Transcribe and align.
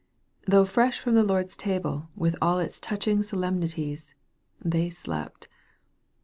Though 0.47 0.65
fresh 0.65 0.97
from 0.99 1.13
the 1.13 1.21
Lord's 1.23 1.55
table, 1.55 2.09
with 2.15 2.35
all 2.41 2.57
its 2.57 2.79
touching 2.79 3.21
solemnities, 3.21 4.15
they 4.59 4.89
slept. 4.89 5.47